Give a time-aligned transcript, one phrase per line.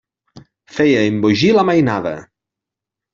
[0.77, 2.15] Feia embogir la mainada.